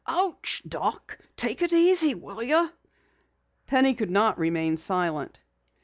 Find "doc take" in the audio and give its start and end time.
0.67-1.61